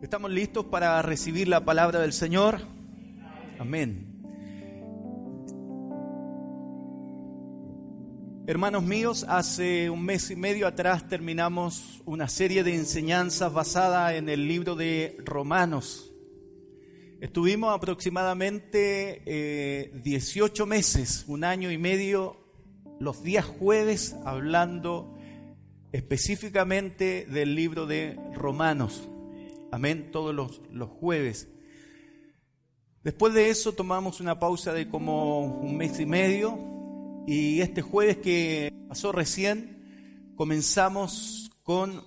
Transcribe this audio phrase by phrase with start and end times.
[0.00, 2.60] ¿Estamos listos para recibir la palabra del Señor?
[3.58, 4.06] Amén.
[8.46, 14.28] Hermanos míos, hace un mes y medio atrás terminamos una serie de enseñanzas basada en
[14.28, 16.14] el libro de Romanos.
[17.20, 22.36] Estuvimos aproximadamente 18 eh, meses, un año y medio,
[23.00, 25.18] los días jueves hablando
[25.90, 29.08] específicamente del libro de Romanos.
[29.70, 31.48] Amén, todos los, los jueves.
[33.02, 36.58] Después de eso tomamos una pausa de como un mes y medio
[37.26, 42.02] y este jueves que pasó recién comenzamos con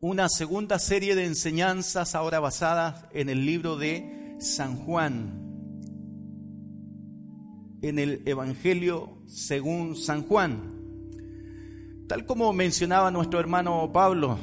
[0.00, 5.80] una segunda serie de enseñanzas ahora basadas en el libro de San Juan,
[7.80, 10.74] en el Evangelio según San Juan.
[12.08, 14.38] Tal como mencionaba nuestro hermano Pablo,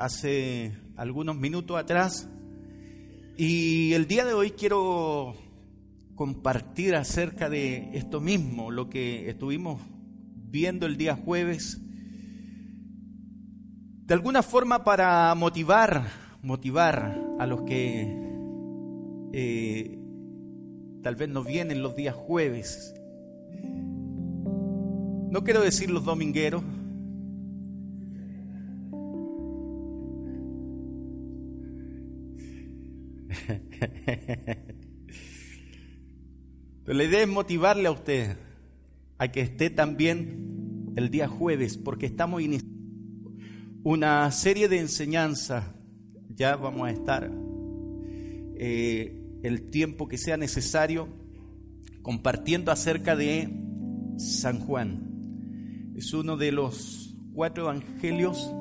[0.00, 2.28] hace algunos minutos atrás.
[3.36, 5.34] Y el día de hoy quiero
[6.14, 9.80] compartir acerca de esto mismo, lo que estuvimos
[10.34, 11.80] viendo el día jueves.
[14.06, 16.08] De alguna forma para motivar,
[16.42, 18.08] motivar a los que
[19.32, 19.98] eh,
[21.02, 22.94] tal vez no vienen los días jueves.
[25.30, 26.64] No quiero decir los domingueros,
[36.84, 38.36] Pero la idea es motivarle a usted
[39.18, 42.80] a que esté también el día jueves, porque estamos iniciando
[43.82, 45.64] una serie de enseñanzas.
[46.34, 47.30] Ya vamos a estar
[48.56, 51.08] eh, el tiempo que sea necesario
[52.02, 53.48] compartiendo acerca de
[54.16, 55.92] San Juan.
[55.96, 58.52] Es uno de los cuatro evangelios.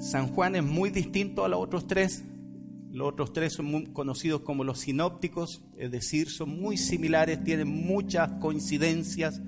[0.00, 2.24] San Juan es muy distinto a los otros tres
[2.92, 7.68] los otros tres son muy conocidos como los sinópticos, es decir, son muy similares, tienen
[7.68, 9.40] muchas coincidencias.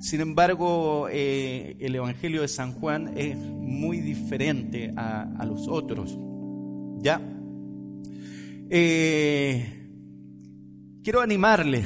[0.00, 6.16] Sin embargo, eh, el Evangelio de San Juan es muy diferente a, los otros.
[7.00, 7.20] ¿Ya?
[8.70, 9.88] Eh,
[11.02, 11.84] quiero animarle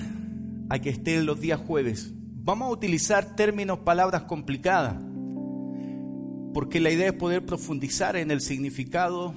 [0.69, 2.13] a que esté en los días jueves.
[2.45, 5.03] Vamos a utilizar términos, palabras complicadas,
[6.53, 9.35] porque la idea es poder profundizar en el significado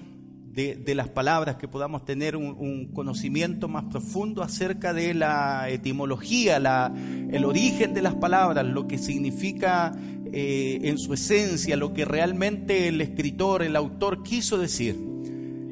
[0.55, 6.93] de, las palabras, que podamos tener un, conocimiento más profundo acerca de la etimología, la,
[7.31, 9.93] el origen de las palabras, lo que significa
[10.31, 14.95] eh, en su esencia, lo que realmente el escritor, el autor quiso decir.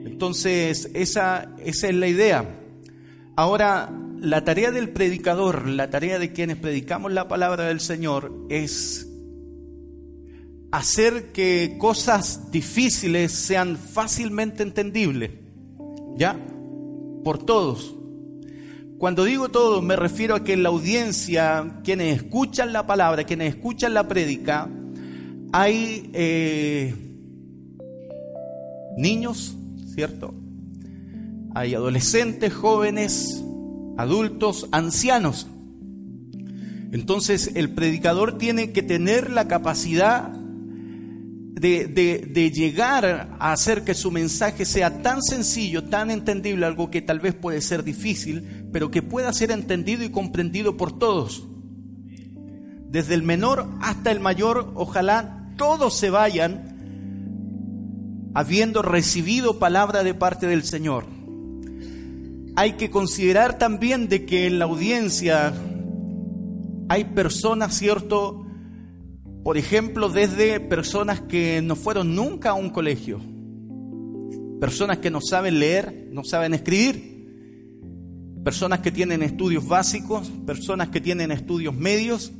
[0.05, 2.59] Entonces, esa, esa es la idea.
[3.37, 3.89] Ahora,
[4.19, 9.07] la tarea del predicador, la tarea de quienes predicamos la palabra del Señor es
[10.73, 15.29] hacer que cosas difíciles sean fácilmente entendibles,
[16.17, 16.35] ¿ya?
[17.23, 17.93] Por todos.
[18.97, 23.53] Cuando digo todos, me refiero a que en la audiencia, quienes escuchan la palabra, quienes
[23.53, 24.67] escuchan la prédica,
[25.51, 26.95] hay eh,
[28.97, 29.55] niños,
[29.93, 30.33] ¿cierto?
[31.53, 33.43] Hay adolescentes, jóvenes,
[33.95, 35.45] adultos, ancianos.
[36.91, 40.39] Entonces el predicador tiene que tener la capacidad
[41.63, 47.21] de, llegar a hacer que su mensaje sea tan sencillo, tan entendible, algo que tal
[47.21, 51.47] vez puede ser difícil, pero que pueda ser entendido y comprendido por todos.
[52.89, 56.71] Desde el menor hasta el mayor, ojalá todos se vayan
[58.35, 61.05] habiendo recibido palabra de parte del Señor.
[62.55, 65.53] Hay que considerar también de que en la audiencia
[66.89, 68.42] hay personas, ¿cierto?,
[69.43, 73.19] por ejemplo, desde personas que no fueron nunca a un colegio,
[74.61, 81.01] personas que no saben leer, no saben escribir, personas que tienen estudios básicos, personas que
[81.01, 82.31] tienen estudios medios.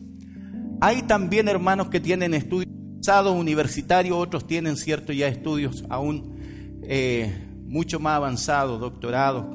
[0.80, 6.38] Hay también hermanos que tienen estudios avanzados, universitarios, otros tienen cierto ya estudios aún
[6.84, 7.34] eh,
[7.66, 9.46] mucho más avanzados, doctorados.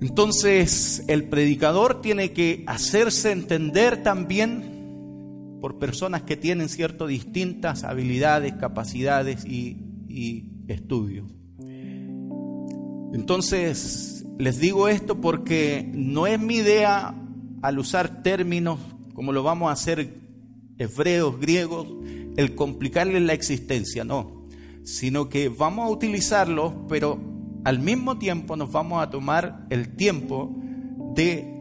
[0.00, 4.71] Entonces el predicador tiene que hacerse entender también
[5.62, 9.78] por personas que tienen cierto distintas habilidades, capacidades y,
[10.66, 11.30] estudios.
[13.14, 17.14] Entonces, les digo esto porque no es mi idea
[17.62, 18.78] al usar términos
[19.14, 20.20] como lo vamos a hacer
[20.78, 21.86] hebreos, griegos,
[22.36, 24.48] el complicarles la existencia, no,
[24.82, 27.20] sino que vamos a utilizarlos, pero
[27.64, 30.56] al mismo tiempo nos vamos a tomar el tiempo
[31.14, 31.51] de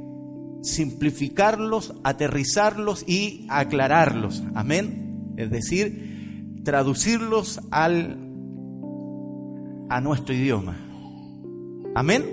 [0.61, 4.43] simplificarlos, aterrizarlos y aclararlos.
[4.53, 5.33] Amén.
[5.37, 8.17] Es decir, traducirlos al,
[9.89, 10.77] a nuestro idioma.
[11.95, 12.25] Amén.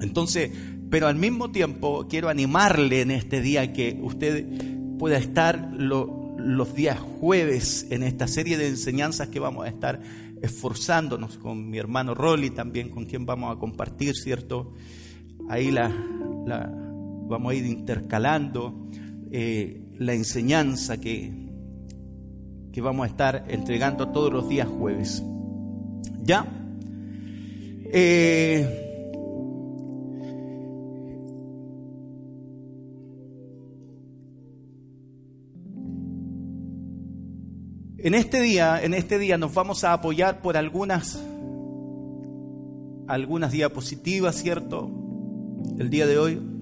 [0.00, 0.50] Entonces,
[0.90, 4.44] pero al mismo tiempo quiero animarle en este día que usted
[4.98, 10.00] pueda estar los días jueves en esta serie de enseñanzas que vamos a estar
[10.42, 14.74] esforzándonos con mi hermano Rolly también, con quien vamos a compartir, ¿cierto?
[15.48, 15.90] Ahí la,
[17.30, 18.90] vamos a ir intercalando
[19.30, 21.32] eh, la enseñanza que,
[22.72, 25.22] que vamos a estar entregando todos los días jueves.
[26.22, 26.44] ¿Ya?
[27.92, 28.86] Eh,
[38.02, 41.22] En este día, en este día nos vamos a apoyar por algunas
[43.06, 44.90] algunas diapositivas, ¿cierto?
[45.78, 46.59] El día de hoy.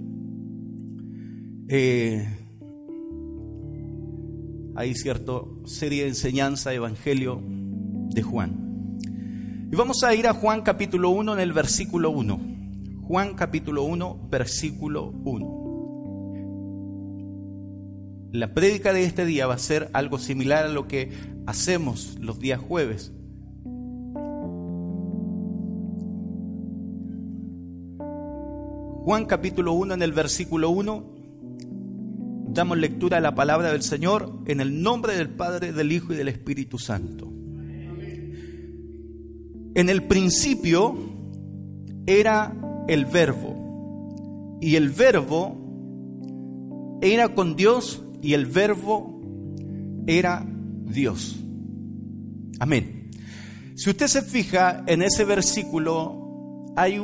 [1.70, 2.26] Eh,
[4.74, 8.96] hay cierto serie de enseñanza, Evangelio de Juan.
[9.70, 12.40] Y vamos a ir a Juan capítulo 1 en el versículo 1.
[13.02, 15.58] Juan capítulo 1, versículo 1.
[18.32, 21.12] La prédica de este día va a ser algo similar a lo que
[21.46, 23.12] hacemos los días jueves.
[29.04, 31.17] Juan capítulo 1 en el versículo 1
[32.58, 36.16] damos lectura a la palabra del Señor en el nombre del Padre, del Hijo y
[36.16, 37.32] del Espíritu Santo.
[39.76, 40.98] En el principio
[42.04, 42.52] era
[42.88, 49.20] el verbo y el verbo era con Dios y el verbo
[50.08, 50.44] era
[50.84, 51.36] Dios.
[52.58, 53.12] Amén.
[53.76, 56.98] Si usted se fija en ese versículo, hay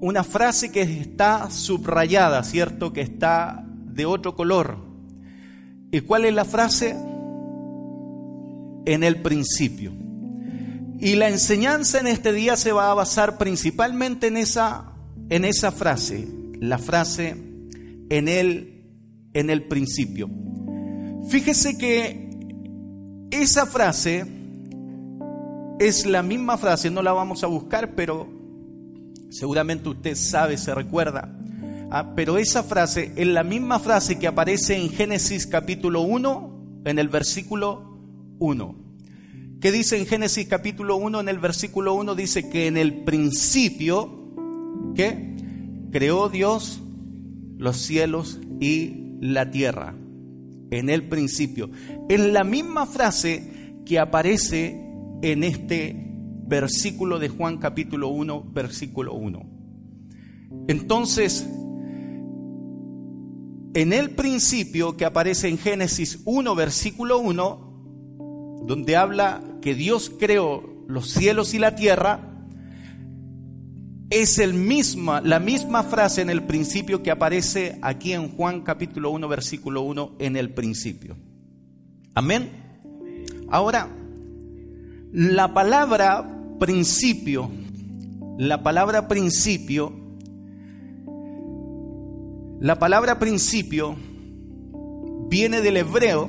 [0.00, 2.94] una frase que está subrayada, ¿cierto?
[2.94, 3.65] Que está
[3.96, 4.76] de otro color.
[5.90, 6.94] ¿Y cuál es la frase?
[8.84, 9.92] En el principio.
[10.98, 14.92] Y la enseñanza en este día se va a basar principalmente en esa,
[15.28, 16.28] en esa frase,
[16.60, 17.36] la frase
[18.08, 18.84] en el,
[19.34, 20.30] en el principio.
[21.28, 22.30] Fíjese que
[23.30, 24.24] esa frase
[25.78, 28.28] es la misma frase, no la vamos a buscar, pero
[29.28, 31.35] seguramente usted sabe, se recuerda.
[31.88, 36.98] Ah, pero esa frase es la misma frase que aparece en Génesis capítulo 1, en
[36.98, 38.00] el versículo
[38.40, 38.74] 1.
[39.60, 42.16] ¿Qué dice en Génesis capítulo 1, en el versículo 1?
[42.16, 44.32] Dice que en el principio,
[44.96, 45.36] ¿qué?
[45.92, 46.82] Creó Dios
[47.56, 49.94] los cielos y la tierra
[50.70, 51.70] en el principio.
[52.08, 54.82] Es la misma frase que aparece
[55.22, 55.96] en este
[56.48, 59.56] versículo de Juan capítulo 1, versículo 1.
[60.68, 61.48] Entonces,
[63.76, 70.82] en el principio que aparece en Génesis 1, versículo 1, donde habla que Dios creó
[70.88, 72.46] los cielos y la tierra,
[74.08, 79.10] es el misma, la misma frase en el principio que aparece aquí en Juan capítulo
[79.10, 81.18] 1, versículo 1, en el principio.
[82.14, 82.48] Amén.
[83.50, 83.90] Ahora,
[85.12, 87.50] la palabra principio,
[88.38, 89.92] la palabra principio,
[92.60, 93.96] la palabra principio
[95.28, 96.28] viene del hebreo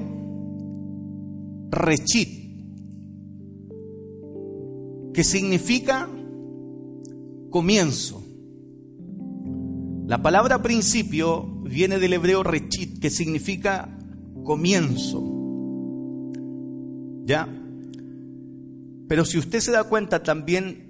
[1.71, 2.29] rechit,
[5.13, 6.09] que significa
[7.49, 8.23] comienzo.
[10.06, 13.97] La palabra principio viene del hebreo rechit, que significa
[14.44, 15.23] comienzo.
[17.25, 17.47] ¿Ya?
[19.07, 20.86] Pero si usted se da cuenta también,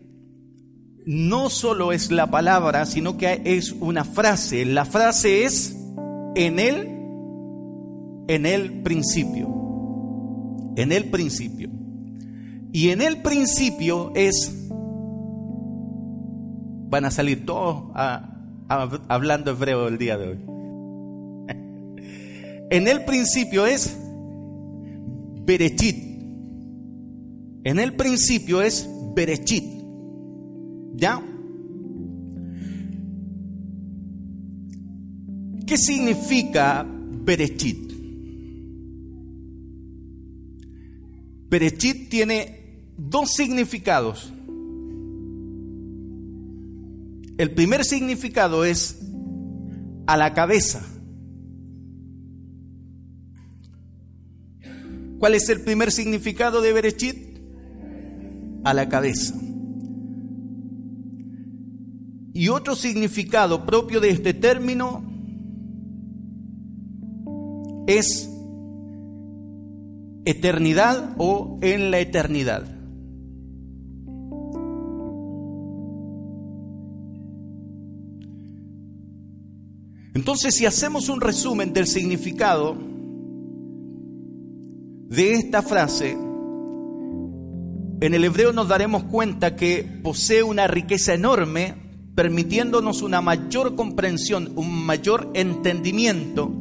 [1.07, 4.65] no solo es la palabra, sino que es una frase.
[4.65, 5.73] La frase es
[6.35, 6.85] en él,
[8.27, 9.47] en el principio.
[10.75, 11.69] En el principio.
[12.73, 14.53] Y en el principio es
[16.89, 17.85] van a salir todos
[19.07, 20.39] hablando hebreo el día de hoy.
[22.69, 23.97] en el principio es
[25.45, 26.03] Berechit.
[27.63, 29.76] En el principio es Berechit.
[30.97, 31.21] ¿Ya?
[35.67, 37.93] ¿Qué significa Berechit?
[41.49, 44.33] Berechit tiene dos significados.
[47.37, 48.99] El primer significado es
[50.07, 50.83] a la cabeza.
[55.19, 57.39] ¿Cuál es el primer significado de Berechit?
[58.63, 59.35] A la cabeza.
[62.37, 65.03] Y otro significado propio de este término
[67.87, 68.29] es
[70.23, 72.63] eternidad o en la eternidad.
[80.13, 82.77] Entonces, si hacemos un resumen del significado
[85.09, 91.86] de esta frase, en el hebreo nos daremos cuenta que posee una riqueza enorme,
[92.17, 96.51] permitiéndonos una mayor comprensión, un mayor entendimiento,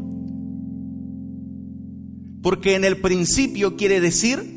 [2.43, 4.55] porque en el principio quiere decir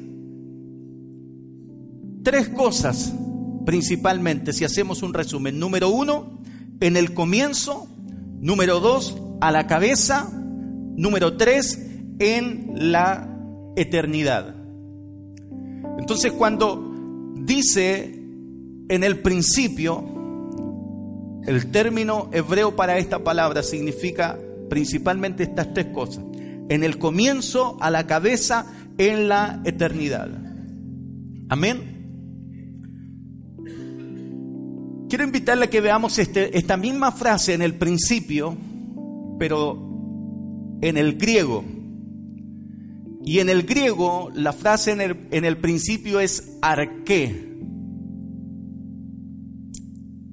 [2.21, 3.13] tres cosas
[3.65, 5.57] principalmente, si hacemos un resumen.
[5.57, 6.41] Número uno,
[6.81, 7.87] en el comienzo.
[8.41, 10.29] Número dos, a la cabeza.
[10.33, 11.79] Número tres,
[12.19, 13.39] en la
[13.77, 14.53] eternidad.
[15.97, 18.21] Entonces cuando dice
[18.89, 20.08] en el principio,
[21.45, 24.37] el término hebreo para esta palabra significa
[24.69, 26.23] principalmente estas tres cosas.
[26.69, 28.65] En el comienzo, a la cabeza,
[28.97, 30.29] en la eternidad.
[31.49, 31.97] Amén.
[35.09, 38.55] Quiero invitarle a que veamos este, esta misma frase en el principio,
[39.39, 39.89] pero
[40.81, 41.63] en el griego.
[43.25, 47.48] Y en el griego, la frase en el, en el principio es arqué.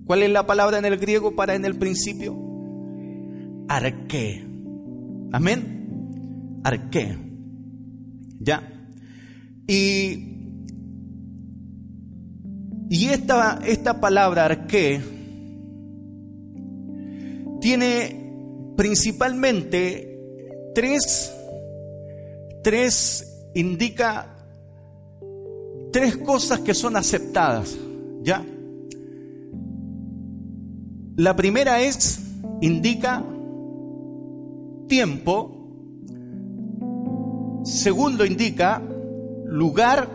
[0.07, 2.37] ¿Cuál es la palabra en el griego para en el principio?
[3.69, 4.45] Arqué.
[5.33, 6.61] Amén.
[6.63, 7.19] Arqué.
[8.39, 8.73] Ya.
[9.67, 10.37] Y,
[12.89, 15.01] y esta, esta palabra arqué
[17.61, 20.21] tiene principalmente
[20.75, 21.33] tres
[22.63, 24.37] tres indica
[25.93, 27.77] tres cosas que son aceptadas,
[28.23, 28.45] ¿ya?
[31.17, 32.21] La primera es,
[32.61, 33.25] indica
[34.87, 35.53] tiempo.
[37.65, 38.83] Segundo, indica
[39.47, 40.11] lugar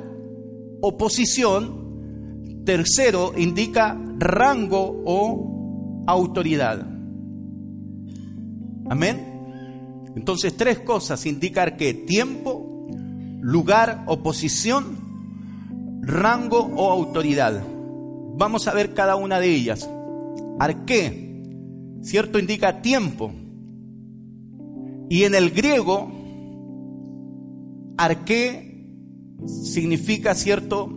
[0.80, 2.62] o posición.
[2.66, 6.86] Tercero, indica rango o autoridad.
[8.88, 10.12] Amén.
[10.16, 12.88] Entonces, tres cosas indicar que tiempo,
[13.42, 14.98] lugar o posición,
[16.02, 17.64] rango o autoridad.
[18.36, 19.90] Vamos a ver cada una de ellas.
[20.62, 21.42] Arqué,
[22.04, 22.38] ¿cierto?
[22.38, 23.32] Indica tiempo.
[25.10, 26.12] Y en el griego,
[27.98, 28.86] arqué
[29.48, 30.88] significa, ¿cierto?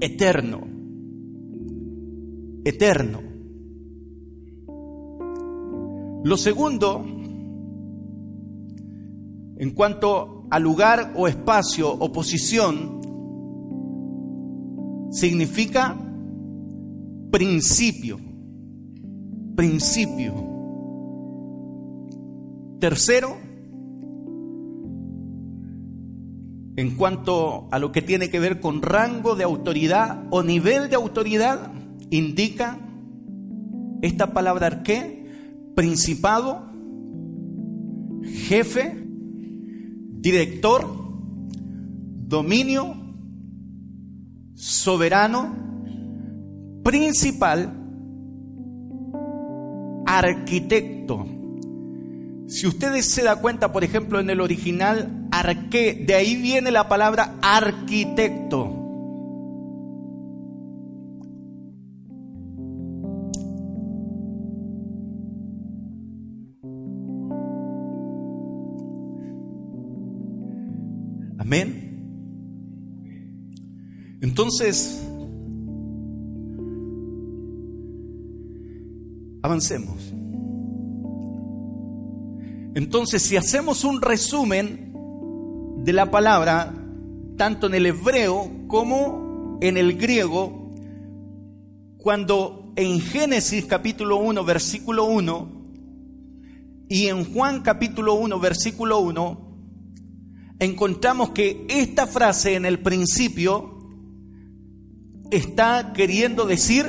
[0.00, 0.62] Eterno.
[2.64, 3.20] Eterno.
[6.24, 7.04] Lo segundo
[9.58, 13.02] en cuanto a lugar o espacio o posición,
[15.10, 15.98] significa
[17.30, 18.27] principio.
[19.58, 20.34] Principio.
[22.78, 23.36] Tercero,
[26.76, 30.94] en cuanto a lo que tiene que ver con rango de autoridad o nivel de
[30.94, 31.72] autoridad,
[32.10, 32.78] indica
[34.00, 35.26] esta palabra ¿qué?
[35.74, 36.70] principado,
[38.22, 38.96] jefe,
[40.20, 40.86] director,
[42.28, 42.94] dominio,
[44.54, 45.52] soberano,
[46.84, 47.77] principal,
[50.08, 51.26] arquitecto.
[52.48, 56.88] Si ustedes se dan cuenta, por ejemplo, en el original, arqué, de ahí viene la
[56.88, 58.74] palabra arquitecto.
[71.38, 71.84] Amén.
[74.22, 75.07] Entonces,
[79.48, 80.12] avancemos.
[82.74, 84.92] Entonces, si hacemos un resumen
[85.84, 86.74] de la palabra,
[87.36, 90.70] tanto en el hebreo como en el griego,
[91.96, 95.58] cuando en Génesis capítulo 1, versículo 1,
[96.90, 99.48] y en Juan capítulo 1, versículo 1,
[100.60, 103.78] encontramos que esta frase en el principio
[105.30, 106.86] está queriendo decir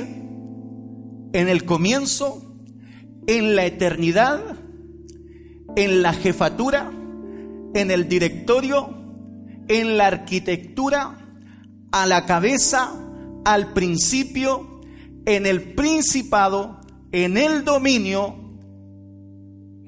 [1.32, 2.49] en el comienzo,
[3.30, 4.40] en la eternidad,
[5.76, 6.90] en la jefatura,
[7.74, 8.92] en el directorio,
[9.68, 11.16] en la arquitectura,
[11.92, 12.92] a la cabeza,
[13.44, 14.80] al principio,
[15.26, 16.80] en el principado,
[17.12, 18.34] en el dominio,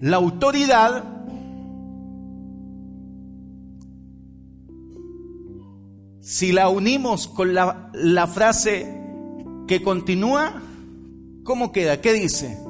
[0.00, 1.12] la autoridad
[6.20, 8.86] Si la unimos con la, frase
[9.66, 10.62] que continúa,
[11.42, 12.00] ¿cómo queda?
[12.00, 12.61] ¿Qué dice?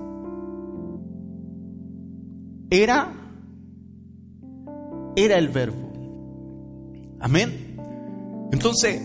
[2.72, 3.12] Era,
[5.14, 5.92] era el verbo.
[7.20, 7.76] Amén.
[8.50, 8.98] Entonces,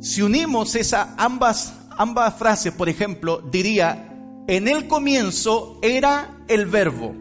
[0.00, 4.16] si unimos esas ambas, ambas frases, por ejemplo, diría,
[4.46, 7.12] en el comienzo era el verbo.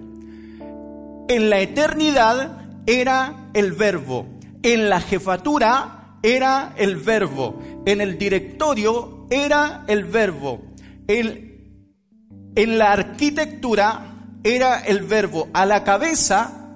[1.27, 4.27] En la eternidad era el verbo.
[4.61, 7.59] En la jefatura era el verbo.
[7.87, 10.61] En el directorio era el verbo.
[11.07, 14.10] en la arquitectura
[14.43, 15.47] era el verbo.
[15.53, 16.69] A la cabeza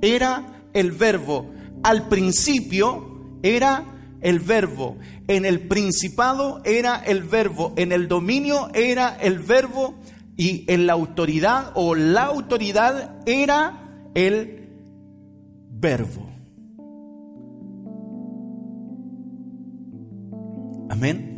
[0.00, 1.50] era el verbo.
[1.82, 3.84] Al principio era
[4.20, 4.96] el verbo.
[5.28, 7.72] En el principado era el verbo.
[7.76, 9.94] En el dominio era el verbo.
[10.36, 14.68] Y en la autoridad o la autoridad era el
[15.70, 16.26] verbo.
[20.90, 21.33] Amén.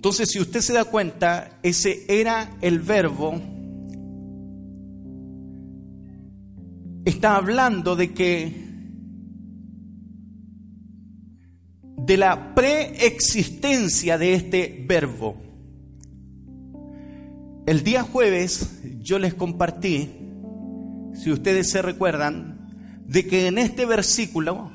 [0.00, 3.38] Entonces, si usted se da cuenta, ese era el verbo.
[7.04, 8.64] Está hablando de que
[11.98, 15.36] de la preexistencia de este verbo.
[17.66, 20.08] El día jueves yo les compartí,
[21.12, 24.72] si ustedes se recuerdan, de que en este versículo,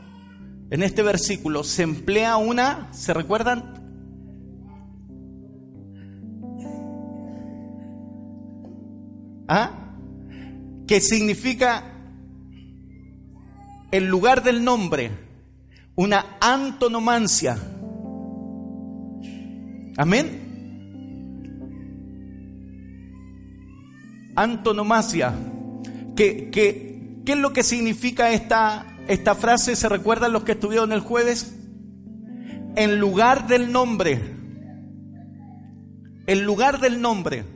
[0.69, 3.84] en este versículo se emplea una, ¿se recuerdan?
[9.47, 9.71] ¿Ah?
[10.87, 11.83] Que significa
[13.91, 15.11] el lugar del nombre
[15.95, 17.57] una antonomancia.
[19.97, 20.41] Amén.
[24.35, 25.33] Antonomasia.
[26.15, 29.75] ¿Qué, qué, qué es lo que significa esta, esta frase?
[29.75, 31.55] ¿Se recuerdan los que estuvieron el jueves?
[32.75, 34.19] En lugar del nombre.
[36.27, 37.54] En lugar del nombre.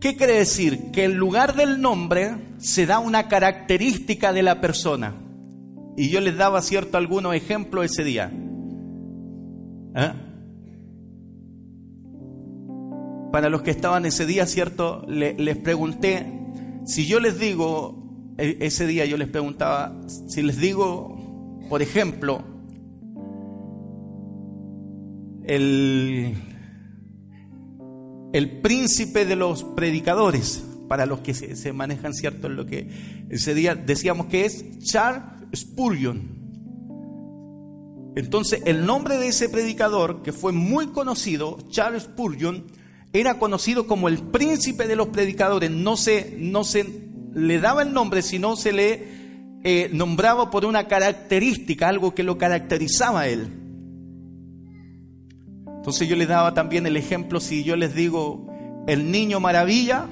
[0.00, 0.90] ¿Qué quiere decir?
[0.92, 5.14] Que en lugar del nombre se da una característica de la persona.
[5.96, 8.30] Y yo les daba cierto algunos ejemplos ese día.
[9.96, 10.12] ¿Eh?
[13.32, 16.24] Para los que estaban ese día, cierto, les pregunté,
[16.86, 22.44] si yo les digo, e, ese día yo les preguntaba, si les digo, por ejemplo,
[25.44, 26.36] el
[28.32, 32.46] el príncipe de los predicadores, para los que se, manejan, ¿cierto?
[32.46, 32.88] En lo que
[33.28, 35.22] ese día decíamos que es Charles
[35.54, 36.38] Spurgeon.
[38.16, 42.64] Entonces, el nombre de ese predicador, que fue muy conocido, Charles Spurgeon,
[43.12, 45.70] era conocido como el príncipe de los predicadores.
[45.70, 46.86] No se, no se
[47.34, 49.08] le daba el nombre, sino se le
[49.62, 53.67] eh, nombraba por una característica, algo que lo caracterizaba a él.
[55.88, 58.46] Entonces yo les daba también el ejemplo, si yo les digo
[58.86, 60.06] el niño maravilla,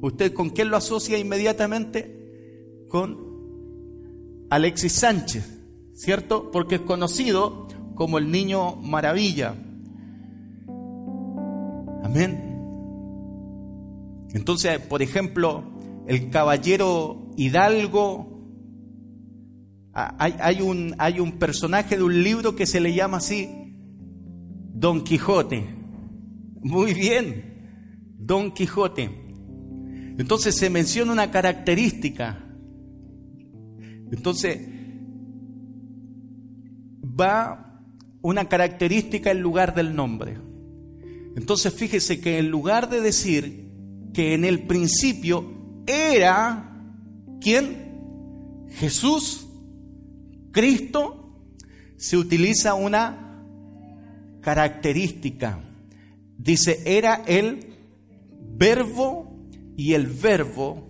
[0.00, 2.86] ¿usted con quién lo asocia inmediatamente?
[2.88, 3.18] Con
[4.50, 5.62] Alexis Sánchez,
[5.94, 6.52] ¿cierto?
[6.52, 9.56] Porque es conocido como el niño maravilla.
[12.04, 12.60] Amén.
[14.32, 15.64] Entonces, por ejemplo,
[16.06, 18.28] el caballero Hidalgo,
[19.92, 23.59] hay, un, hay un personaje de un libro que se le llama así,
[24.80, 25.62] Don Quijote.
[26.62, 29.10] Muy bien, Don Quijote.
[30.18, 32.42] Entonces se menciona una característica.
[34.10, 34.58] Entonces
[37.04, 37.82] va
[38.22, 40.38] una característica en lugar del nombre.
[41.36, 43.70] Entonces fíjese que en lugar de decir
[44.14, 46.74] que en el principio era,
[47.38, 48.66] ¿quién?
[48.70, 49.46] Jesús,
[50.52, 51.38] Cristo,
[51.98, 53.29] se utiliza una
[54.40, 55.60] característica.
[56.38, 57.66] Dice, era el
[58.56, 59.30] verbo
[59.76, 60.86] y el verbo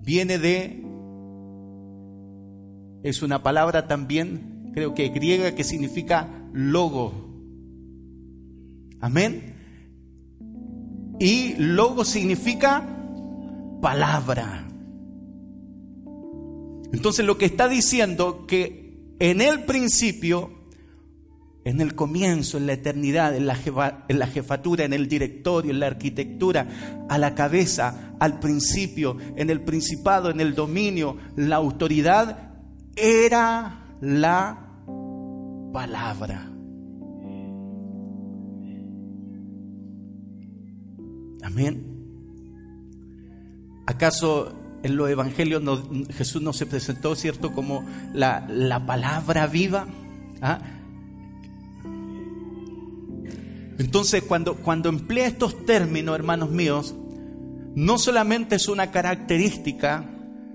[0.00, 0.82] viene de,
[3.02, 7.12] es una palabra también, creo que griega, que significa logo.
[9.00, 9.54] Amén.
[11.18, 12.86] Y logo significa
[13.80, 14.66] palabra.
[16.92, 20.55] Entonces lo que está diciendo que en el principio
[21.66, 27.04] en el comienzo, en la eternidad, en la, jefatura, en el directorio, en la arquitectura,
[27.08, 32.52] a la cabeza, al principio, en el principado, en el dominio, la autoridad,
[32.94, 34.64] era la
[35.72, 36.48] palabra.
[41.42, 41.84] Amén.
[43.86, 45.64] ¿Acaso en los evangelios
[46.10, 49.88] Jesús no se presentó, cierto, como la, la palabra viva?
[50.40, 50.60] ¿Ah?
[53.78, 56.94] Entonces, cuando, cuando emplea estos términos, hermanos míos,
[57.74, 60.04] no solamente es una característica,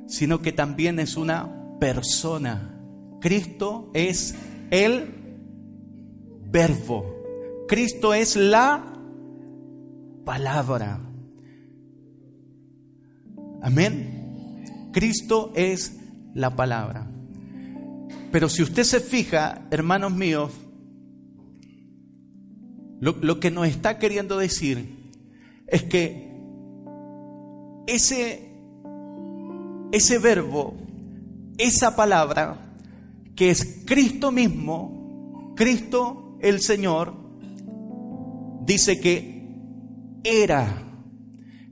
[0.08, 2.80] sino que también es una persona.
[3.20, 4.36] Cristo es
[4.72, 5.14] el
[6.52, 7.06] verbo.
[7.68, 8.84] Cristo es la
[10.26, 11.00] palabra.
[13.62, 14.90] Amén.
[14.92, 15.98] Cristo es
[16.34, 17.08] la palabra.
[18.32, 20.52] Pero si usted se fija, hermanos míos,
[23.02, 25.12] lo, que nos está queriendo decir
[25.66, 26.32] es que
[27.88, 28.48] ese,
[29.92, 30.76] ese verbo,
[31.58, 32.76] esa palabra,
[33.36, 37.16] que es Cristo mismo, Cristo el Señor,
[38.66, 39.48] dice que
[40.24, 40.84] era,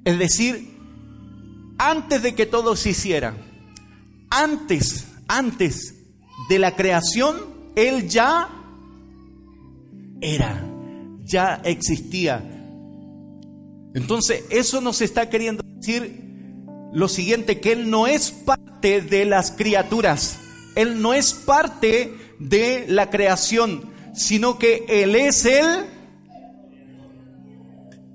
[0.04, 0.80] es decir,
[1.78, 3.38] antes de que todo se hiciera,
[4.32, 5.94] antes, antes
[6.50, 7.36] de la creación,
[7.76, 8.50] Él ya
[10.22, 10.69] era
[11.30, 12.44] ya existía.
[13.94, 16.28] Entonces, eso nos está queriendo decir
[16.92, 20.40] lo siguiente, que Él no es parte de las criaturas,
[20.76, 25.86] Él no es parte de la creación, sino que Él es el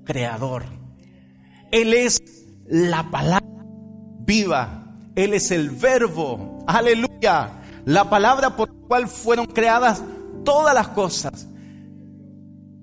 [0.03, 0.65] creador.
[1.71, 2.21] Él es
[2.67, 3.65] la palabra
[4.25, 10.03] viva, Él es el verbo, aleluya, la palabra por la cual fueron creadas
[10.43, 11.47] todas las cosas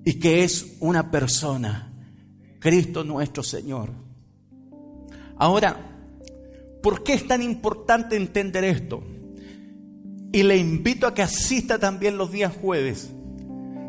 [0.05, 1.91] y que es una persona,
[2.59, 3.91] Cristo nuestro Señor.
[5.37, 5.77] Ahora,
[6.81, 9.03] ¿por qué es tan importante entender esto?
[10.31, 13.11] Y le invito a que asista también los días jueves.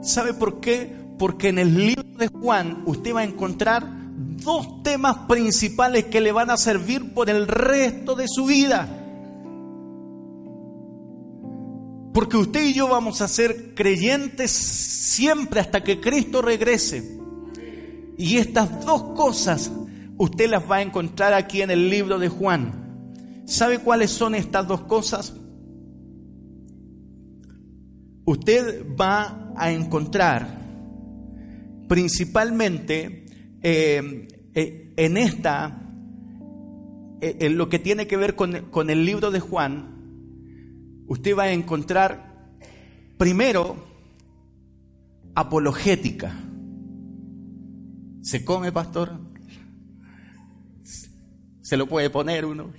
[0.03, 0.95] ¿Sabe por qué?
[1.19, 6.33] Porque en el libro de Juan usted va a encontrar dos temas principales que le
[6.33, 9.04] van a servir por el resto de su vida.
[12.15, 17.19] Porque usted y yo vamos a ser creyentes siempre hasta que Cristo regrese.
[18.17, 19.73] Y estas dos cosas
[20.17, 23.43] usted las va a encontrar aquí en el libro de Juan.
[23.47, 25.35] ¿Sabe cuáles son estas dos cosas?
[28.25, 30.63] Usted va a encontrar
[31.89, 33.27] principalmente
[33.61, 35.83] eh, eh, en esta,
[37.21, 39.94] eh, en lo que tiene que ver con, con el libro de Juan,
[41.07, 42.35] usted va a encontrar
[43.19, 43.77] primero
[45.35, 46.35] apologética.
[48.23, 49.21] ¿Se come, pastor?
[51.63, 52.73] ¿Se lo puede poner uno?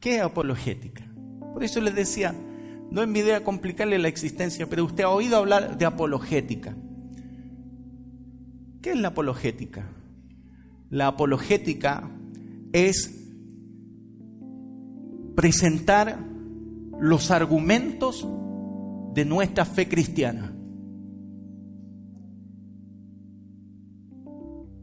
[0.00, 1.04] ¿Qué es apologética?
[1.52, 2.34] Por eso les decía,
[2.90, 6.74] no es mi idea complicarle la existencia, pero usted ha oído hablar de apologética.
[8.80, 9.86] ¿Qué es la apologética?
[10.90, 12.08] La apologética
[12.72, 13.17] es
[15.38, 16.18] presentar
[16.98, 18.26] los argumentos
[19.14, 20.52] de nuestra fe cristiana.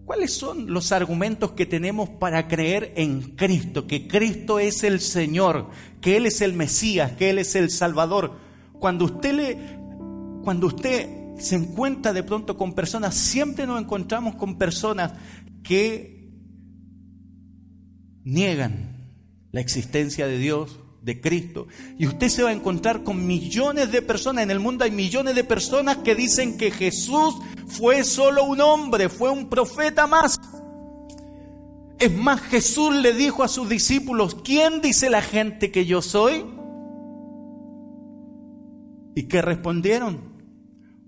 [0.06, 3.86] ¿Cuáles son los argumentos que tenemos para creer en Cristo?
[3.86, 8.38] Que Cristo es el Señor, que Él es el Mesías, que Él es el Salvador.
[8.80, 9.58] Cuando usted le,
[10.42, 15.12] cuando usted se encuentra de pronto con personas, siempre nos encontramos con personas
[15.64, 16.32] que
[18.24, 18.95] niegan
[19.56, 21.68] la existencia de Dios, de Cristo.
[21.98, 24.44] Y usted se va a encontrar con millones de personas.
[24.44, 29.08] En el mundo hay millones de personas que dicen que Jesús fue solo un hombre,
[29.08, 30.42] fue un profeta más.
[32.00, 36.44] Es más, Jesús le dijo a sus discípulos, ¿quién dice la gente que yo soy?
[39.16, 40.20] ¿Y qué respondieron?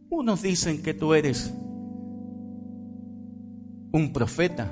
[0.10, 1.54] Unos dicen que tú eres
[3.92, 4.72] un profeta,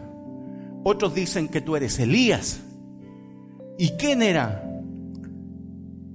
[0.86, 2.62] otros dicen que tú eres Elías,
[3.78, 4.62] ¿Y quién era?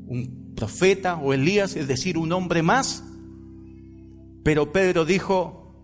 [0.07, 3.05] ¿Un profeta o Elías, es decir, un hombre más?
[4.43, 5.75] Pero Pedro dijo,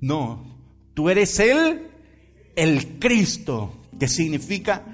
[0.00, 0.44] no,
[0.94, 1.88] tú eres él,
[2.54, 4.84] el Cristo, que significa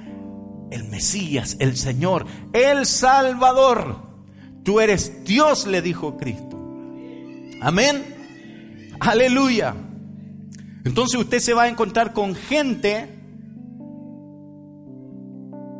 [0.70, 3.96] el Mesías, el Señor, el Salvador.
[4.62, 6.58] Tú eres Dios, le dijo Cristo.
[7.60, 8.02] Amén.
[9.00, 9.74] Aleluya.
[10.84, 13.13] Entonces usted se va a encontrar con gente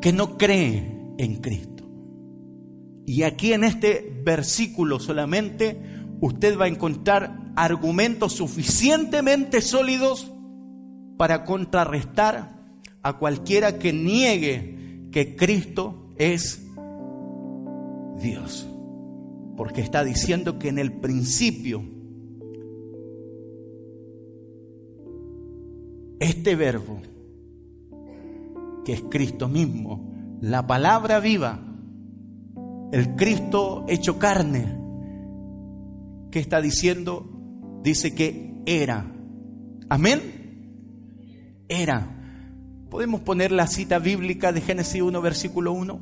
[0.05, 1.83] que no cree en Cristo.
[3.07, 5.81] Y aquí en este versículo solamente
[6.21, 10.31] usted va a encontrar argumentos suficientemente sólidos
[11.17, 12.55] para contrarrestar
[13.01, 16.63] a cualquiera que niegue que Cristo es
[18.21, 18.69] Dios.
[19.57, 21.83] Porque está diciendo que en el principio
[26.21, 27.01] este verbo
[28.85, 31.61] que es Cristo mismo, la palabra viva,
[32.93, 34.77] el Cristo hecho carne,
[36.31, 39.11] que está diciendo, dice que era.
[39.89, 40.21] Amén.
[41.69, 42.11] era.
[42.91, 46.01] ¿Podemos poner la cita bíblica de Génesis 1, versículo 1?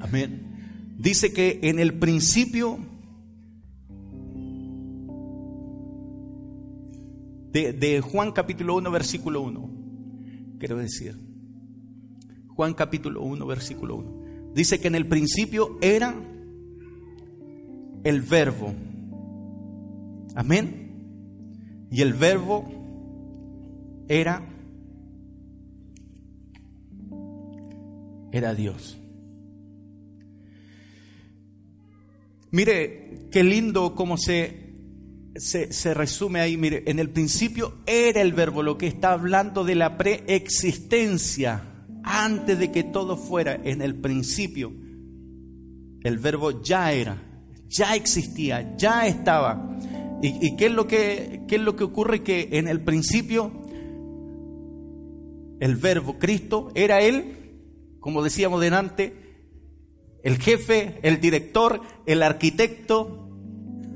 [0.00, 0.94] Amén.
[0.98, 2.78] Dice que en el principio
[7.52, 9.70] de, de Juan capítulo 1, versículo 1,
[10.58, 11.29] quiero decir.
[12.60, 14.52] Juan capítulo 1, versículo 1.
[14.52, 16.14] Dice que en el principio era
[18.04, 18.74] el verbo.
[20.34, 21.86] Amén.
[21.90, 22.70] Y el verbo
[24.08, 24.46] era
[28.30, 28.98] era Dios.
[32.50, 34.74] Mire qué lindo cómo se,
[35.34, 36.58] se, se, resume ahí.
[36.58, 41.69] Mire, en el principio era el verbo, lo que está hablando de la preexistencia,
[42.02, 44.72] antes de que todo fuera, en el principio.
[46.02, 47.18] El verbo ya era,
[47.68, 49.78] ya existía, ya estaba.
[50.22, 52.22] ¿Y, qué, es lo que, qué es lo que ocurre?
[52.22, 53.50] Que en el principio
[55.60, 57.40] el verbo Cristo era Él
[58.00, 59.14] como decíamos delante,
[60.24, 63.28] el jefe, el director, el arquitecto,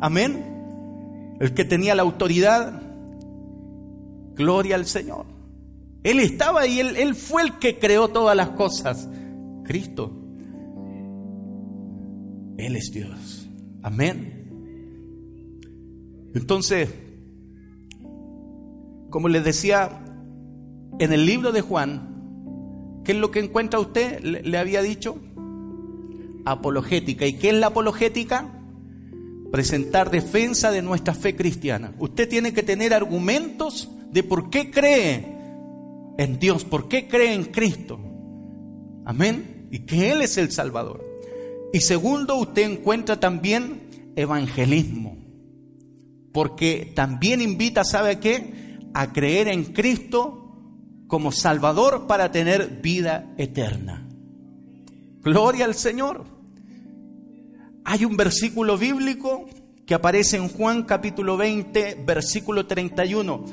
[0.00, 2.82] amén, el que tenía la autoridad,
[4.34, 5.26] gloria al Señor.
[6.04, 9.08] Él estaba ahí, él, él fue el que creó todas las cosas,
[9.64, 10.12] Cristo.
[12.56, 13.48] Él es Dios,
[13.82, 14.42] amén.
[16.34, 16.88] Entonces,
[19.10, 20.04] como les decía,
[21.00, 22.14] en el libro de Juan,
[23.04, 24.20] ¿Qué es lo que encuentra usted?
[24.20, 25.18] Le, había dicho.
[26.46, 27.26] Apologética.
[27.26, 28.50] ¿Y qué es la apologética?
[29.52, 31.92] Presentar defensa de nuestra fe cristiana.
[31.98, 35.33] Usted tiene que tener argumentos de por qué cree
[36.18, 37.98] en Dios, por qué cree en Cristo.
[39.04, 39.68] Amén.
[39.70, 41.04] Y que Él es el Salvador.
[41.72, 45.16] Y segundo, usted encuentra también evangelismo.
[46.32, 48.78] Porque también invita, ¿sabe qué?
[48.94, 50.44] A creer en Cristo
[51.06, 54.08] como Salvador para tener vida eterna.
[55.22, 56.24] Gloria al Señor.
[57.84, 59.46] Hay un versículo bíblico
[59.86, 63.44] que aparece en Juan capítulo 20, versículo 31,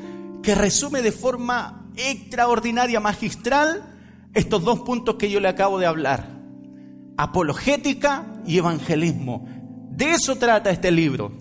[0.41, 3.95] que resume de forma extraordinaria, magistral,
[4.33, 6.39] estos dos puntos que yo le acabo de hablar.
[7.17, 9.47] Apologética y evangelismo.
[9.91, 11.31] De eso trata este libro.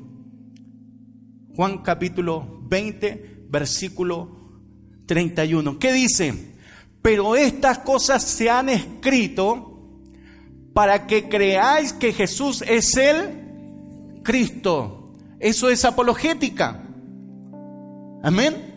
[1.55, 4.41] Juan capítulo 20, versículo
[5.07, 5.79] 31.
[5.79, 6.55] ¿Qué dice?
[7.03, 9.71] Pero estas cosas se han escrito
[10.75, 15.17] para que creáis que Jesús es el Cristo.
[15.39, 16.85] Eso es apologética.
[18.23, 18.70] Amén.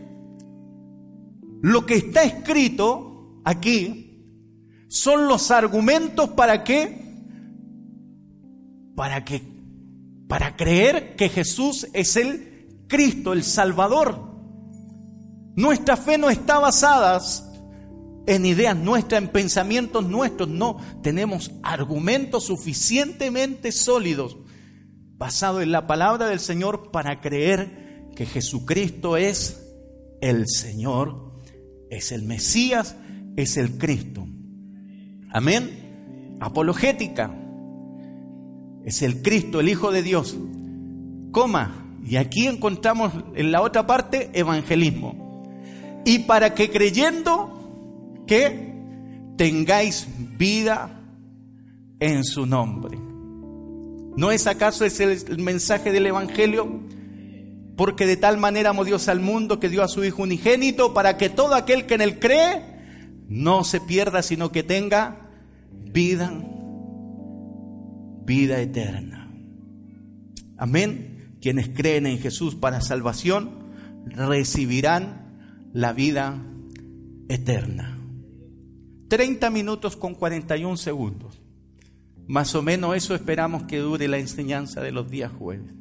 [1.64, 4.22] Lo que está escrito aquí
[4.90, 7.02] son los argumentos para qué?
[8.98, 9.42] Para que
[10.28, 14.20] para creer que Jesús es el Cristo, el Salvador.
[15.56, 17.22] Nuestra fe no está basada
[18.26, 20.50] en ideas nuestras, en pensamientos nuestros.
[20.50, 24.36] No, tenemos argumentos suficientemente sólidos
[25.16, 29.66] basados en la palabra del Señor para creer que Jesucristo es
[30.20, 31.33] el Señor,
[31.98, 32.96] es el Mesías,
[33.36, 34.28] es el Cristo.
[35.30, 36.38] Amén.
[36.40, 37.34] Apologética.
[38.86, 40.38] Es el Cristo, el Hijo de Dios.
[41.32, 41.80] Coma.
[42.06, 45.24] Y aquí encontramos en la otra parte evangelismo
[46.06, 48.74] y para que creyendo que
[49.38, 51.00] tengáis vida
[52.00, 52.98] en su nombre.
[54.16, 56.82] ¿No es acaso ese el mensaje del Evangelio?
[57.76, 61.18] Porque de tal manera amó Dios al mundo que dio a su Hijo unigénito para
[61.18, 62.62] que todo aquel que en él cree
[63.28, 65.32] no se pierda, sino que tenga
[65.72, 66.32] vida,
[68.26, 69.32] vida eterna.
[70.58, 71.38] Amén.
[71.42, 73.74] Quienes creen en Jesús para salvación
[74.06, 76.42] recibirán la vida
[77.28, 77.98] eterna.
[79.10, 81.42] 30 minutos con 41 segundos.
[82.28, 85.74] Más o menos eso esperamos que dure la enseñanza de los días jueves.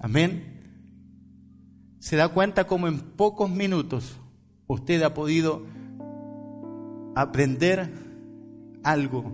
[0.00, 0.51] Amén.
[2.02, 4.16] ¿Se da cuenta cómo en pocos minutos
[4.66, 5.64] usted ha podido
[7.14, 7.92] aprender
[8.82, 9.32] algo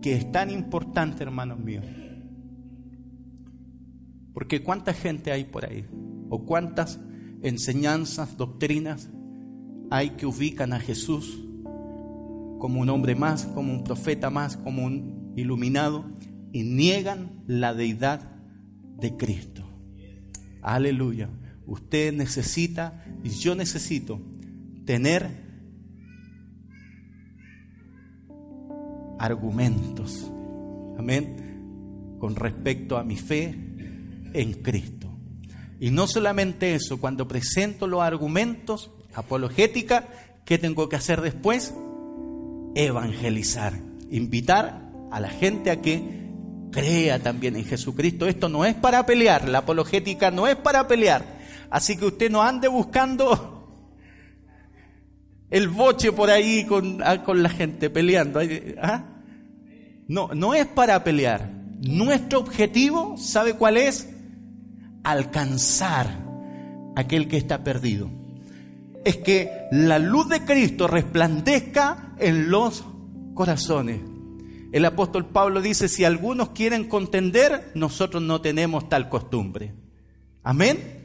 [0.00, 1.84] que es tan importante, hermanos míos?
[4.32, 5.84] Porque cuánta gente hay por ahí,
[6.30, 6.98] o cuántas
[7.42, 9.10] enseñanzas, doctrinas
[9.90, 11.44] hay que ubican a Jesús
[12.58, 16.06] como un hombre más, como un profeta más, como un iluminado
[16.50, 18.22] y niegan la deidad
[18.98, 19.68] de Cristo.
[20.62, 21.28] Aleluya.
[21.66, 24.20] Usted necesita y yo necesito
[24.84, 25.46] tener
[29.18, 30.30] argumentos.
[30.98, 32.16] Amén.
[32.18, 33.54] Con respecto a mi fe
[34.32, 35.10] en Cristo.
[35.78, 40.08] Y no solamente eso, cuando presento los argumentos, apologética,
[40.44, 41.74] ¿qué tengo que hacer después?
[42.74, 43.74] Evangelizar,
[44.10, 46.26] invitar a la gente a que
[46.70, 48.26] crea también en Jesucristo.
[48.26, 51.35] Esto no es para pelear, la apologética no es para pelear.
[51.70, 53.56] Así que usted no ande buscando
[55.50, 58.40] el boche por ahí con, ah, con la gente peleando.
[58.82, 59.04] ¿ah?
[60.08, 61.50] No, no es para pelear.
[61.80, 64.08] Nuestro objetivo, ¿sabe cuál es?
[65.04, 66.24] Alcanzar
[66.96, 68.10] aquel que está perdido.
[69.04, 72.84] Es que la luz de Cristo resplandezca en los
[73.34, 74.00] corazones.
[74.72, 79.74] El apóstol Pablo dice, si algunos quieren contender, nosotros no tenemos tal costumbre.
[80.42, 80.95] Amén.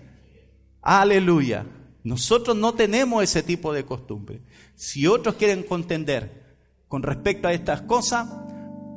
[0.81, 1.65] Aleluya.
[2.03, 4.41] Nosotros no tenemos ese tipo de costumbre.
[4.75, 8.27] Si otros quieren contender con respecto a estas cosas,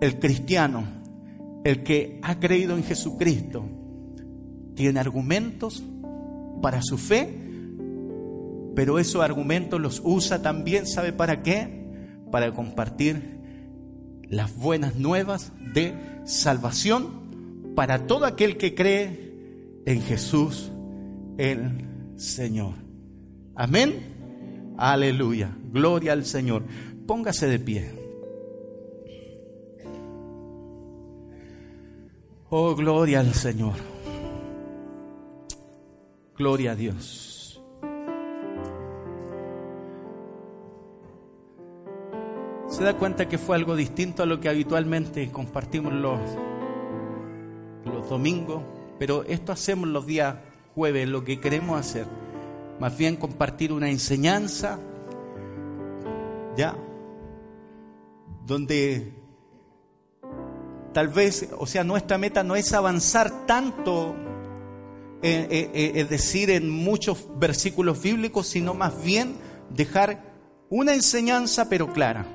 [0.01, 0.85] el cristiano,
[1.65, 3.69] el que ha creído en Jesucristo,
[4.75, 5.83] tiene argumentos
[6.63, 7.41] para su fe,
[8.75, 11.87] pero esos argumentos los usa también, ¿sabe para qué?
[12.31, 13.39] Para compartir
[14.29, 15.95] las buenas nuevas de
[16.25, 20.73] salvación para todo aquel que cree en Jesús
[21.39, 22.75] el Señor.
[23.55, 24.75] Amén.
[24.77, 25.57] Aleluya.
[25.73, 26.65] Gloria al Señor.
[27.07, 28.05] Póngase de pie.
[32.51, 33.75] Oh, gloria al Señor.
[36.37, 37.63] Gloria a Dios.
[42.69, 46.19] Se da cuenta que fue algo distinto a lo que habitualmente compartimos los,
[47.85, 48.65] los domingos,
[48.99, 50.37] pero esto hacemos los días
[50.75, 52.07] jueves, lo que queremos hacer
[52.79, 54.79] más bien compartir una enseñanza,
[56.57, 56.77] ¿ya?
[58.45, 59.13] Donde
[60.93, 64.17] tal vez, o sea, nuestra meta no es avanzar tanto,
[65.23, 69.37] es decir, en muchos versículos bíblicos, sino más bien
[69.71, 70.21] dejar
[70.69, 72.27] una enseñanza pero clara.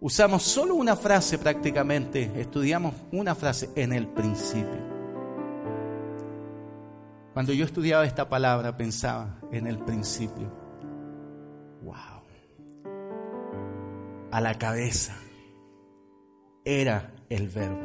[0.00, 4.93] Usamos solo una frase prácticamente, estudiamos una frase en el principio.
[7.34, 10.52] Cuando yo estudiaba esta palabra pensaba en el principio,
[11.82, 12.22] wow,
[14.30, 15.16] a la cabeza
[16.64, 17.80] era el verbo.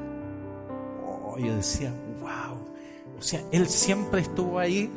[1.03, 2.59] Oh, yo decía, wow,
[3.17, 4.87] o sea, Él siempre estuvo ahí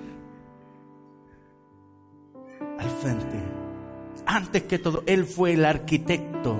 [2.78, 3.42] al frente.
[4.26, 6.58] Antes que todo, Él fue el arquitecto.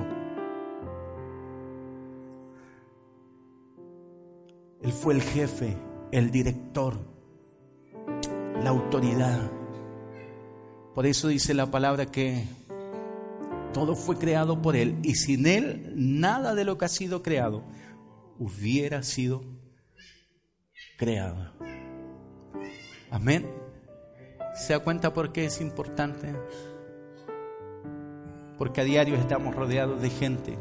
[4.81, 5.77] Él fue el jefe,
[6.11, 7.12] el director
[8.63, 9.51] la autoridad.
[10.95, 12.45] Por eso dice la palabra que
[13.73, 17.63] todo fue creado por Él y sin Él nada de lo que ha sido creado
[18.39, 19.43] hubiera sido
[20.99, 21.53] creado.
[23.11, 23.49] Amén.
[24.55, 26.35] ¿Se da cuenta por qué es importante?
[28.59, 30.59] Porque a diario estamos rodeados de gente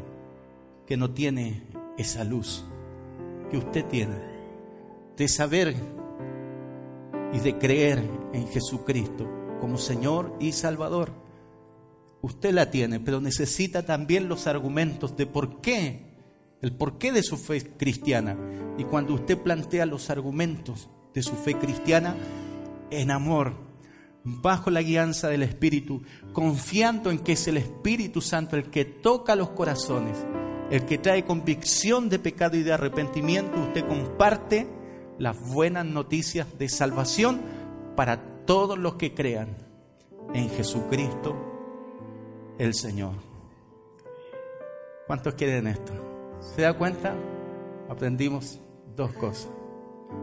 [0.86, 1.62] que no tiene
[1.98, 2.64] esa luz
[3.50, 4.16] que usted tiene,
[5.16, 5.74] de saber
[7.32, 9.28] y de creer en Jesucristo
[9.60, 11.12] como Señor y Salvador.
[12.20, 16.14] Usted la tiene, pero necesita también los argumentos de por qué,
[16.60, 18.36] el porqué de su fe cristiana.
[18.78, 22.14] Y cuando usted plantea los argumentos de su fe cristiana
[22.90, 23.54] en amor,
[24.24, 29.34] bajo la guianza del Espíritu, confiando en que es el Espíritu Santo el que toca
[29.34, 30.16] los corazones,
[30.70, 34.68] el que trae convicción de pecado y de arrepentimiento, usted comparte
[35.22, 37.40] las buenas noticias de salvación
[37.94, 39.56] para todos los que crean
[40.34, 41.36] en Jesucristo
[42.58, 43.12] el Señor.
[45.06, 45.92] ¿Cuántos quieren esto?
[46.40, 47.14] ¿Se da cuenta?
[47.88, 48.58] Aprendimos
[48.96, 49.48] dos cosas.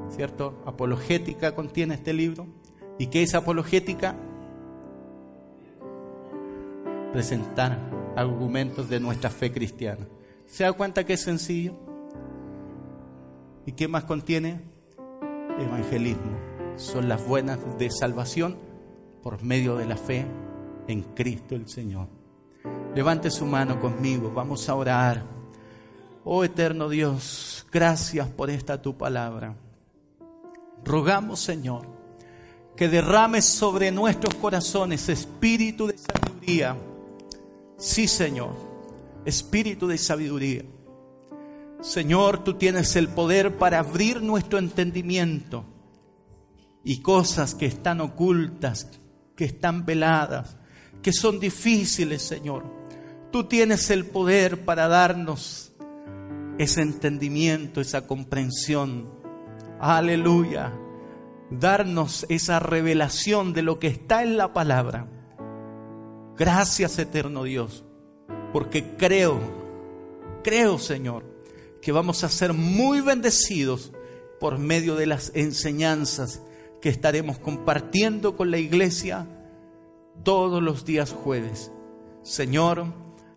[0.10, 0.62] ¿Cierto?
[0.66, 2.46] Apologética contiene este libro.
[2.98, 4.18] ¿Y qué es apologética?
[7.14, 7.80] Presentar
[8.18, 10.06] argumentos de nuestra fe cristiana.
[10.46, 11.72] ¿Se da cuenta que es sencillo?
[13.66, 14.78] ¿Y qué más contiene?
[15.60, 16.38] Evangelismo
[16.78, 18.58] son las buenas de salvación
[19.22, 20.26] por medio de la fe
[20.88, 22.08] en Cristo el Señor.
[22.96, 25.24] Levante su mano conmigo, vamos a orar.
[26.24, 29.56] Oh eterno Dios, gracias por esta tu palabra.
[30.84, 31.86] Rogamos, Señor,
[32.76, 36.78] que derrames sobre nuestros corazones espíritu de sabiduría.
[37.78, 38.56] Sí, Señor,
[39.26, 40.64] espíritu de sabiduría
[41.82, 45.64] Señor, tú tienes el poder para abrir nuestro entendimiento
[46.84, 48.90] y cosas que están ocultas,
[49.36, 50.58] que están veladas,
[51.02, 52.66] que son difíciles, Señor.
[53.32, 55.72] Tú tienes el poder para darnos
[56.58, 59.08] ese entendimiento, esa comprensión.
[59.80, 60.74] Aleluya.
[61.52, 65.08] darnos esa revelación de lo que está en la palabra.
[66.38, 67.86] Gracias eterno Dios,
[68.54, 69.40] porque creo,
[70.44, 71.26] creo Señor,
[71.82, 73.92] que vamos a ser muy bendecidos
[74.40, 76.42] por medio de las enseñanzas
[76.82, 79.28] que estaremos compartiendo con la iglesia
[80.24, 81.72] todos los días jueves.
[82.24, 82.86] Señor,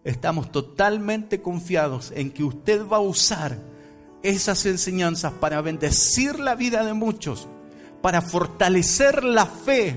[0.05, 3.59] estamos totalmente confiados en que usted va a usar
[4.23, 7.49] esas enseñanzas para bendecir la vida de muchos
[8.03, 9.95] para fortalecer la fe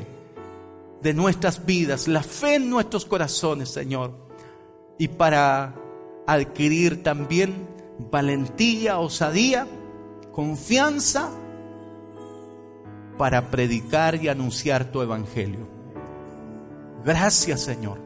[1.02, 4.14] de nuestras vidas, la fe en nuestros corazones, Señor,
[4.98, 5.76] y para
[6.28, 7.68] adquirir también
[8.00, 9.68] valentía, osadía,
[10.32, 11.30] confianza
[13.18, 15.68] para predicar y anunciar tu evangelio.
[17.06, 18.00] Gracias, Señor.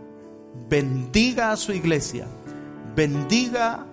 [0.69, 2.27] Bendiga a su iglesia.
[2.95, 3.85] Bendiga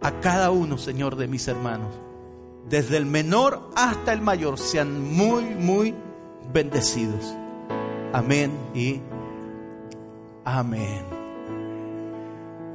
[0.00, 2.06] a cada uno, Señor, de mis hermanos
[2.68, 5.94] desde el menor hasta el mayor, sean muy, muy
[6.52, 7.34] bendecidos.
[8.12, 9.00] Amén y
[10.44, 11.15] amén.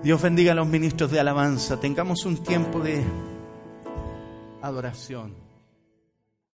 [0.03, 1.79] Dios bendiga a los ministros de alabanza.
[1.79, 3.03] Tengamos un tiempo de
[4.63, 5.40] adoración.